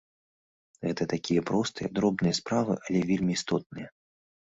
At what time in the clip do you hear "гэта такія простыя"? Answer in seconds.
0.85-1.89